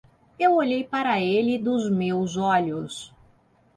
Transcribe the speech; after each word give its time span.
Eu 0.39 0.55
olhei 0.55 0.83
para 0.83 1.21
ele 1.21 1.59
dos 1.59 1.87
meus 1.91 2.35
olhos. 2.35 3.13